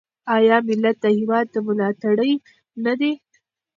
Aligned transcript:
آیا 0.35 0.57
ملت 0.67 0.97
د 1.01 1.05
هیواد 1.17 1.47
ملاتړی 1.67 2.33
نه 2.83 2.93
دی؟ 2.99 3.11